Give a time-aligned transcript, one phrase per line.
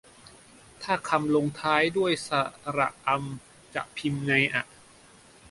[0.83, 2.29] ถ้าคำลงท้ายด้วย ส
[2.77, 4.63] ระอำ จะพิมพ์ไงอะ